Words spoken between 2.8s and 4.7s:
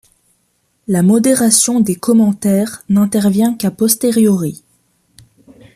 n'intervient qu'a posteriori.